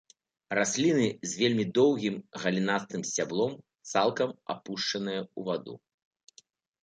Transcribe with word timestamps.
Расліны 0.57 1.07
з 1.31 1.41
вельмі 1.41 1.65
доўгім 1.77 2.15
галінастым 2.45 3.01
сцяблом, 3.09 3.51
цалкам 3.91 4.29
апушчаныя 4.53 5.21
ў 5.25 5.39
ваду. 5.51 5.75